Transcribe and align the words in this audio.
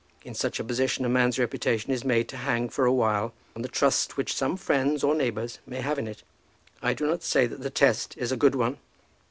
In 0.25 0.33
such 0.33 0.59
a 0.59 0.63
position 0.63 1.05
a 1.05 1.09
man's 1.09 1.37
reputation 1.37 1.91
is 1.93 2.03
made 2.03 2.27
to 2.29 2.37
hang 2.37 2.69
for 2.69 2.87
awhile 2.87 3.35
on 3.55 3.61
the 3.61 3.67
trust 3.67 4.17
which 4.17 4.33
some 4.33 4.57
friends 4.57 5.03
or 5.03 5.13
neighbours 5.13 5.59
may 5.67 5.81
have 5.81 5.99
in 5.99 6.07
it. 6.07 6.23
I 6.81 6.95
do 6.95 7.05
not 7.05 7.21
say 7.21 7.45
that 7.45 7.61
the 7.61 7.69
test 7.69 8.17
is 8.17 8.31
a 8.31 8.35
good 8.35 8.55
one." 8.55 8.79